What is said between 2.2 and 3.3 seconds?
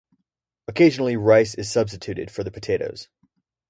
for the potatoes.